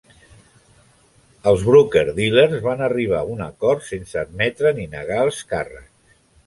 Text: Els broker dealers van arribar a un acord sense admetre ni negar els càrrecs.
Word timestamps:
Els 1.51 1.65
broker 1.67 2.03
dealers 2.21 2.57
van 2.69 2.83
arribar 2.89 3.21
a 3.21 3.29
un 3.37 3.47
acord 3.51 3.89
sense 3.93 4.21
admetre 4.27 4.77
ni 4.81 4.93
negar 4.99 5.25
els 5.29 5.49
càrrecs. 5.55 6.15